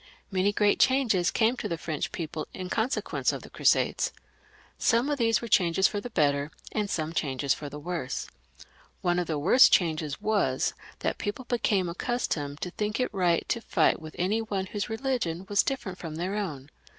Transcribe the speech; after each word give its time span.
Many 0.31 0.51
great 0.51 0.79
changes 0.79 1.29
came 1.29 1.55
to 1.57 1.67
the 1.69 1.77
French 1.77 2.11
people 2.11 2.47
in 2.55 2.71
consequence 2.71 3.31
of 3.31 3.43
the 3.43 3.51
Crusades. 3.51 4.11
Some 4.79 5.11
of 5.11 5.19
these 5.19 5.43
were 5.43 5.47
changes 5.47 5.87
for 5.87 6.01
the 6.01 6.09
better, 6.09 6.49
and 6.71 6.89
some 6.89 7.13
changes 7.13 7.53
for 7.53 7.69
the 7.69 7.77
worse. 7.77 8.25
One 9.01 9.19
of 9.19 9.27
the 9.27 9.37
worst 9.37 9.71
changes 9.71 10.19
was 10.19 10.73
that 11.01 11.19
people 11.19 11.45
became 11.45 11.87
accustomed 11.87 12.61
to 12.61 12.71
think 12.71 12.99
it 12.99 13.13
right 13.13 13.47
to 13.49 13.61
fight 13.61 14.01
with 14.01 14.15
any 14.17 14.41
one 14.41 14.65
whose 14.65 14.89
religion 14.89 15.45
was 15.47 15.61
different 15.61 15.99
from 15.99 16.15
their 16.15 16.33
own. 16.35 16.71